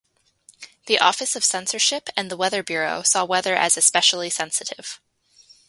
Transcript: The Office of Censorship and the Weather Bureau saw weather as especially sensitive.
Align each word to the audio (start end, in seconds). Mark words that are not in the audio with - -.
The 0.87 0.97
Office 0.97 1.35
of 1.35 1.43
Censorship 1.43 2.09
and 2.17 2.31
the 2.31 2.35
Weather 2.35 2.63
Bureau 2.63 3.03
saw 3.03 3.23
weather 3.23 3.55
as 3.55 3.77
especially 3.77 4.31
sensitive. 4.31 4.99